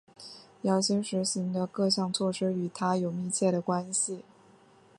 [0.63, 4.23] 姚兴实行的各项措施与他有密切的关系。